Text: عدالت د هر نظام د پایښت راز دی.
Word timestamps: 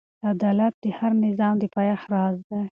عدالت 0.31 0.73
د 0.83 0.85
هر 0.97 1.11
نظام 1.25 1.55
د 1.59 1.63
پایښت 1.75 2.07
راز 2.13 2.37
دی. 2.49 2.61